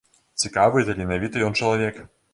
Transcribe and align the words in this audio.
Цікавы 0.43 0.77
і 0.83 0.87
таленавіты 0.89 1.47
ён 1.49 1.53
чалавек. 1.61 2.05